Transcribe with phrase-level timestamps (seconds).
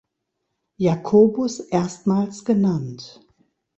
[0.79, 3.21] Jakobus erstmals genannt.